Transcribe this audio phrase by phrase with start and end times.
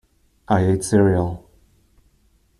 [0.47, 1.47] I ate cereal.